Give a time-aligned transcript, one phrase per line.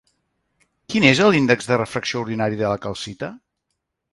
[0.93, 3.31] Quin és l'índex de refracció ordinari de la calcita?